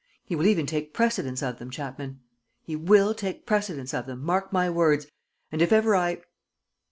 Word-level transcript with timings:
He 0.25 0.35
will 0.35 0.47
even 0.47 0.65
take 0.65 0.95
precedence 0.95 1.43
of 1.43 1.59
them, 1.59 1.69
Chapman; 1.69 2.21
he 2.63 2.75
will, 2.75 3.13
take 3.13 3.45
precedence 3.45 3.93
of 3.93 4.07
them, 4.07 4.23
mark 4.23 4.51
my 4.51 4.67
words... 4.67 5.05
and, 5.51 5.61
if 5.61 5.71
ever 5.71 5.95
I 5.95 6.23